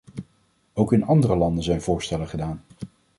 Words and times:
Ook 0.73 0.93
in 0.93 1.03
andere 1.03 1.35
landen 1.35 1.63
zijn 1.63 1.81
voorstellen 1.81 2.27
gedaan. 2.29 2.63